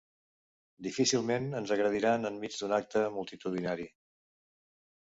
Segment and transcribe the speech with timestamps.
[0.87, 3.89] Difícilment ens agrediran en mig d’un acte multitudinari.